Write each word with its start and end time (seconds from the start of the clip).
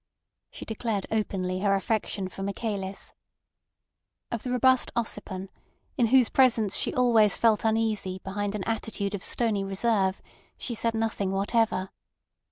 She 0.49 0.65
declared 0.65 1.05
openly 1.11 1.59
her 1.59 1.75
affection 1.75 2.27
for 2.27 2.41
Michaelis. 2.41 3.13
Of 4.31 4.41
the 4.41 4.49
robust 4.49 4.89
Ossipon, 4.95 5.49
in 5.95 6.07
whose 6.07 6.27
presence 6.27 6.75
she 6.75 6.91
always 6.95 7.37
felt 7.37 7.63
uneasy 7.63 8.17
behind 8.23 8.55
an 8.55 8.63
attitude 8.63 9.13
of 9.13 9.21
stony 9.23 9.63
reserve, 9.63 10.19
she 10.57 10.73
said 10.73 10.95
nothing 10.95 11.29
whatever. 11.29 11.91